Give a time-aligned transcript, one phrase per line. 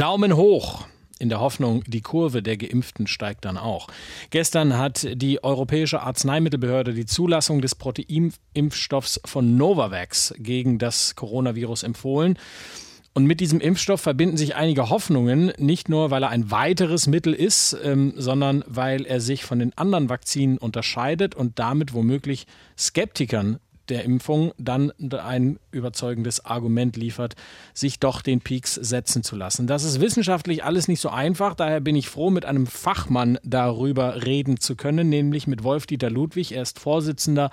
[0.00, 0.86] Daumen hoch
[1.18, 3.88] in der Hoffnung, die Kurve der Geimpften steigt dann auch.
[4.30, 12.38] Gestern hat die Europäische Arzneimittelbehörde die Zulassung des Proteinimpfstoffs von Novavax gegen das Coronavirus empfohlen.
[13.12, 17.34] Und mit diesem Impfstoff verbinden sich einige Hoffnungen, nicht nur weil er ein weiteres Mittel
[17.34, 22.46] ist, ähm, sondern weil er sich von den anderen Vakzinen unterscheidet und damit womöglich
[22.78, 23.58] Skeptikern
[23.90, 27.34] der Impfung dann ein überzeugendes Argument liefert,
[27.74, 29.66] sich doch den Peaks setzen zu lassen.
[29.66, 34.24] Das ist wissenschaftlich alles nicht so einfach, daher bin ich froh, mit einem Fachmann darüber
[34.24, 36.52] reden zu können, nämlich mit Wolf-Dieter Ludwig.
[36.52, 37.50] Er ist Vorsitzender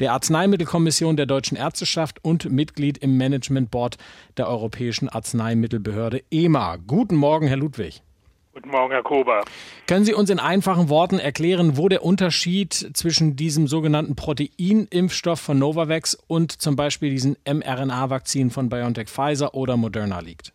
[0.00, 3.96] der Arzneimittelkommission der Deutschen Ärzteschaft und Mitglied im Management Board
[4.36, 6.78] der Europäischen Arzneimittelbehörde EMA.
[6.86, 8.02] Guten Morgen, Herr Ludwig.
[8.54, 9.42] Guten Morgen, Herr Kober.
[9.86, 15.58] Können Sie uns in einfachen Worten erklären, wo der Unterschied zwischen diesem sogenannten Proteinimpfstoff von
[15.58, 20.54] Novavax und zum Beispiel diesen mRNA-Vakzinen von BioNTech Pfizer oder Moderna liegt?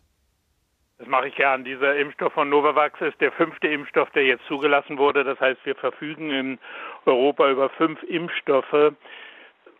[0.98, 1.62] Das mache ich gern.
[1.62, 5.22] Dieser Impfstoff von Novavax ist der fünfte Impfstoff, der jetzt zugelassen wurde.
[5.22, 6.58] Das heißt, wir verfügen in
[7.06, 8.94] Europa über fünf Impfstoffe.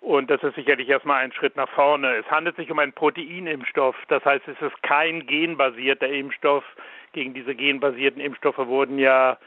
[0.00, 2.16] Und das ist sicherlich erstmal ein Schritt nach vorne.
[2.16, 3.96] Es handelt sich um einen Proteinimpfstoff.
[4.08, 6.64] Das heißt, es ist kein genbasierter Impfstoff,
[7.12, 9.38] gegen diese genbasierten Impfstoffe wurden ja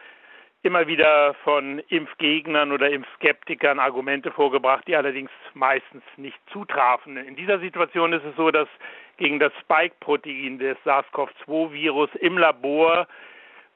[0.63, 7.17] immer wieder von Impfgegnern oder Impfskeptikern Argumente vorgebracht, die allerdings meistens nicht zutrafen.
[7.17, 8.67] In dieser Situation ist es so, dass
[9.17, 13.07] gegen das Spike-Protein des SARS-CoV-2-Virus im Labor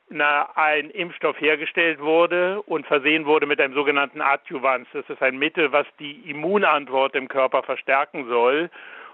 [0.09, 4.87] ein Impfstoff hergestellt wurde und versehen wurde mit einem sogenannten Adjuvans.
[4.93, 8.69] Das ist ein Mittel, was die Immunantwort im Körper verstärken soll.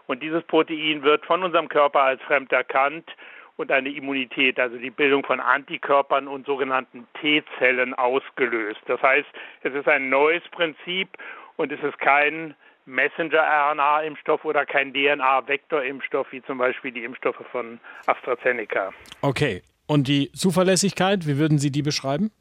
[0.06, 3.10] Und dieses Protein wird von unserem Körper als fremd erkannt
[3.56, 8.82] und eine Immunität, also die Bildung von Antikörpern und sogenannten T-Zellen ausgelöst.
[8.88, 9.28] Das heißt,
[9.62, 11.10] es ist ein neues Prinzip
[11.56, 12.56] und es ist kein
[12.86, 18.92] Messenger-RNA-Impfstoff oder kein DNA-Vektor-Impfstoff, wie zum Beispiel die Impfstoffe von AstraZeneca.
[19.22, 19.62] Okay.
[19.88, 22.31] Und die Zuverlässigkeit, wie würden Sie die beschreiben?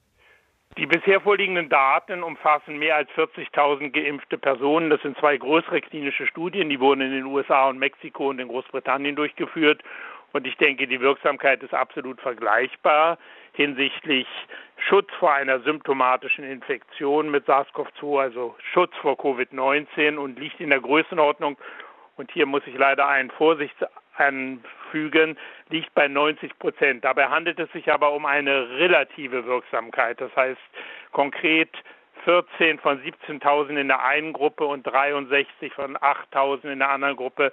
[0.78, 4.88] Die bisher vorliegenden Daten umfassen mehr als 40.000 geimpfte Personen.
[4.88, 8.48] Das sind zwei größere klinische Studien, die wurden in den USA und Mexiko und in
[8.48, 9.82] Großbritannien durchgeführt.
[10.32, 13.18] Und ich denke, die Wirksamkeit ist absolut vergleichbar
[13.52, 14.26] hinsichtlich
[14.88, 20.80] Schutz vor einer symptomatischen Infektion mit SARS-CoV-2, also Schutz vor Covid-19 und liegt in der
[20.80, 21.58] Größenordnung,
[22.16, 23.74] und hier muss ich leider einen Vorsicht
[24.92, 25.36] anfügen,
[25.70, 27.04] liegt bei 90 Prozent.
[27.04, 30.20] Dabei handelt es sich aber um eine relative Wirksamkeit.
[30.20, 30.60] Das heißt
[31.12, 31.70] konkret
[32.24, 37.52] 14 von 17.000 in der einen Gruppe und 63 von 8.000 in der anderen Gruppe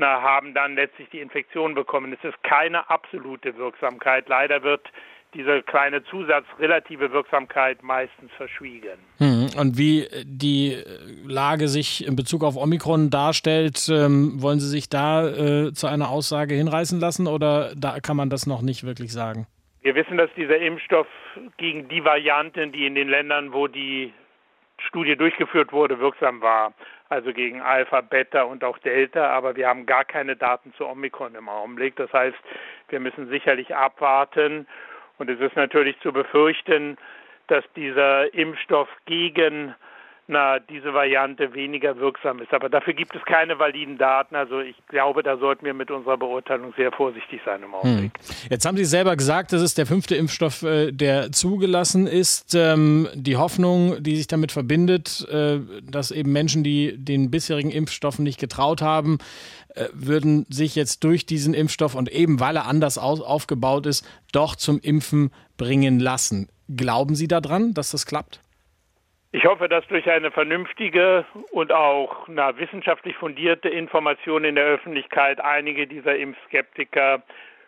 [0.00, 2.12] na, haben dann letztlich die Infektion bekommen.
[2.12, 4.28] Es ist keine absolute Wirksamkeit.
[4.28, 4.88] Leider wird
[5.34, 8.98] diese kleine Zusatz relative Wirksamkeit meistens verschwiegen.
[9.18, 9.48] Hm.
[9.58, 10.76] Und wie die
[11.26, 16.10] Lage sich in Bezug auf Omikron darstellt, ähm, wollen Sie sich da äh, zu einer
[16.10, 19.46] Aussage hinreißen lassen oder da kann man das noch nicht wirklich sagen?
[19.82, 21.06] Wir wissen, dass dieser Impfstoff
[21.56, 24.12] gegen die Varianten, die in den Ländern, wo die
[24.78, 26.72] Studie durchgeführt wurde, wirksam war
[27.08, 31.34] also gegen Alpha, Beta und auch Delta, aber wir haben gar keine Daten zu Omikron
[31.34, 31.96] im Augenblick.
[31.96, 32.36] Das heißt,
[32.88, 34.66] wir müssen sicherlich abwarten
[35.18, 36.96] und es ist natürlich zu befürchten,
[37.48, 39.74] dass dieser Impfstoff gegen
[40.28, 42.52] na, diese Variante weniger wirksam ist.
[42.52, 44.36] Aber dafür gibt es keine validen Daten.
[44.36, 48.12] Also ich glaube, da sollten wir mit unserer Beurteilung sehr vorsichtig sein im Augenblick.
[48.12, 48.50] Hm.
[48.50, 52.54] Jetzt haben Sie selber gesagt, das ist der fünfte Impfstoff, äh, der zugelassen ist.
[52.54, 58.22] Ähm, die Hoffnung, die sich damit verbindet, äh, dass eben Menschen, die den bisherigen Impfstoffen
[58.22, 59.18] nicht getraut haben,
[59.74, 64.56] äh, würden sich jetzt durch diesen Impfstoff und eben weil er anders aufgebaut ist, doch
[64.56, 66.48] zum Impfen bringen lassen.
[66.68, 68.40] Glauben Sie daran, dass das klappt?
[69.30, 75.38] Ich hoffe, dass durch eine vernünftige und auch na, wissenschaftlich fundierte Information in der Öffentlichkeit
[75.40, 77.22] einige dieser Impfskeptiker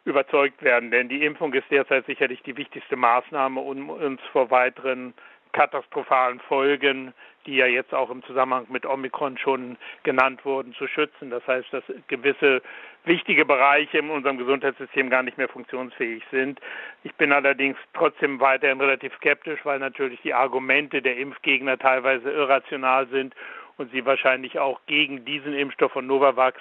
[0.06, 0.90] überzeugt werden.
[0.90, 5.12] Denn die Impfung ist derzeit sicherlich die wichtigste Maßnahme, um uns vor weiteren
[5.52, 7.14] katastrophalen Folgen,
[7.46, 11.30] die ja jetzt auch im Zusammenhang mit Omikron schon genannt wurden, zu schützen.
[11.30, 12.62] Das heißt, dass gewisse
[13.04, 16.60] wichtige Bereiche in unserem Gesundheitssystem gar nicht mehr funktionsfähig sind.
[17.02, 23.06] Ich bin allerdings trotzdem weiterhin relativ skeptisch, weil natürlich die Argumente der Impfgegner teilweise irrational
[23.08, 23.34] sind
[23.78, 26.60] und sie wahrscheinlich auch gegen diesen Impfstoff von Novavax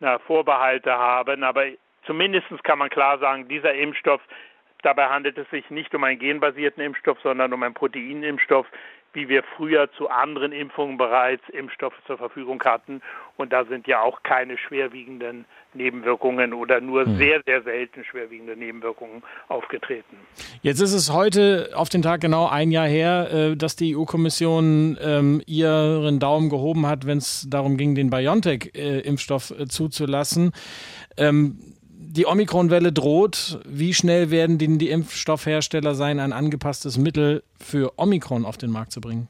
[0.00, 1.42] na, Vorbehalte haben.
[1.42, 1.64] Aber
[2.04, 4.20] zumindest kann man klar sagen, dieser Impfstoff
[4.82, 8.66] Dabei handelt es sich nicht um einen genbasierten Impfstoff, sondern um einen Proteinimpfstoff,
[9.12, 13.02] wie wir früher zu anderen Impfungen bereits Impfstoffe zur Verfügung hatten.
[13.36, 17.16] Und da sind ja auch keine schwerwiegenden Nebenwirkungen oder nur hm.
[17.16, 20.16] sehr, sehr selten schwerwiegende Nebenwirkungen aufgetreten.
[20.62, 24.96] Jetzt ist es heute auf den Tag genau ein Jahr her, äh, dass die EU-Kommission
[25.02, 30.52] ähm, ihren Daumen gehoben hat, wenn es darum ging, den BioNTech-Impfstoff äh, zuzulassen.
[32.12, 33.60] Die Omikron-Welle droht.
[33.64, 38.90] Wie schnell werden denn die Impfstoffhersteller sein, ein angepasstes Mittel für Omikron auf den Markt
[38.90, 39.28] zu bringen?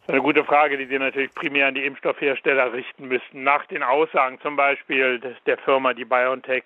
[0.00, 3.44] Das ist eine gute Frage, die Sie natürlich primär an die Impfstoffhersteller richten müssten.
[3.44, 6.64] Nach den Aussagen zum Beispiel der Firma, die BioNTech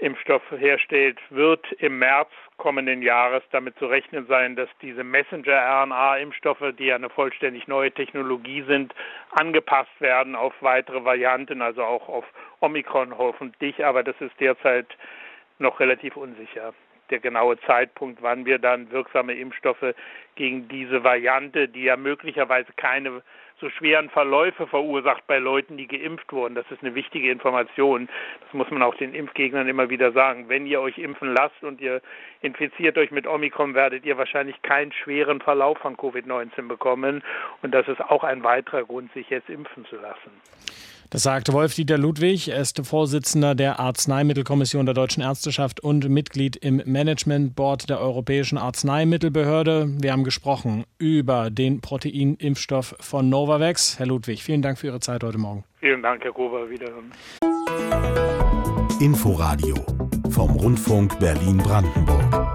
[0.00, 6.86] Impfstoff herstellt, wird im März kommenden Jahres damit zu rechnen sein, dass diese Messenger-RNA-Impfstoffe, die
[6.86, 8.94] ja eine vollständig neue Technologie sind,
[9.30, 12.24] angepasst werden auf weitere Varianten, also auch auf
[12.60, 13.84] Omikron hoffentlich.
[13.84, 14.86] Aber das ist derzeit
[15.58, 16.74] noch relativ unsicher
[17.10, 19.94] der genaue Zeitpunkt, wann wir dann wirksame Impfstoffe
[20.36, 23.22] gegen diese Variante, die ja möglicherweise keine
[23.60, 26.54] so schweren Verläufe verursacht bei Leuten, die geimpft wurden.
[26.54, 28.08] Das ist eine wichtige Information.
[28.40, 30.48] Das muss man auch den Impfgegnern immer wieder sagen.
[30.48, 32.00] Wenn ihr euch impfen lasst und ihr
[32.40, 37.22] infiziert euch mit Omikron, werdet ihr wahrscheinlich keinen schweren Verlauf von Covid-19 bekommen.
[37.62, 40.30] Und das ist auch ein weiterer Grund, sich jetzt impfen zu lassen.
[41.10, 42.48] Das sagt Wolf-Dieter Ludwig.
[42.48, 48.56] Er ist Vorsitzender der Arzneimittelkommission der Deutschen Ärzteschaft und Mitglied im Management Board der Europäischen
[48.56, 49.88] Arzneimittelbehörde.
[50.00, 53.98] Wir haben gesprochen über den Proteinimpfstoff von Novavax.
[53.98, 55.64] Herr Ludwig, vielen Dank für Ihre Zeit heute Morgen.
[55.80, 56.70] Vielen Dank, Herr Gruber.
[56.70, 57.10] Wiederhören.
[59.00, 59.74] Inforadio
[60.30, 62.49] vom Rundfunk Berlin-Brandenburg.